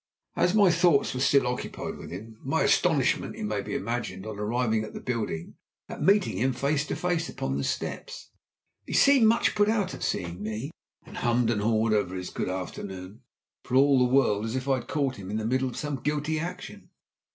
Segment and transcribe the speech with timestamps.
[0.35, 4.83] As my thoughts were still occupied with him, my astonishment may be imagined, on arriving
[4.83, 8.31] at the building, at meeting him face to face upon the steps.
[8.87, 10.71] He seemed much put out at seeing me,
[11.05, 13.21] and hummed and hawed over his "Good afternoon"
[13.63, 15.97] for all the world as if I had caught him in the middle of some
[16.01, 16.89] guilty action.